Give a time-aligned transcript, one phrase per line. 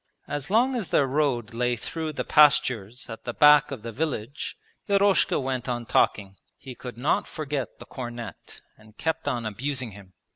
[0.27, 4.57] As long as their road lay through the pastures at the back of the village
[4.89, 6.37] Eroshka went on talking.
[6.57, 10.13] He could not forget the cornet and kept on abusing him.